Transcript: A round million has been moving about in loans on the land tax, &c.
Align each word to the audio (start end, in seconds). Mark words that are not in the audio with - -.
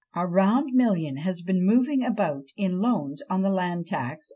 A 0.15 0.25
round 0.25 0.73
million 0.73 1.17
has 1.17 1.43
been 1.43 1.63
moving 1.63 2.03
about 2.03 2.45
in 2.57 2.79
loans 2.79 3.21
on 3.29 3.43
the 3.43 3.51
land 3.51 3.85
tax, 3.85 4.29
&c. 4.29 4.29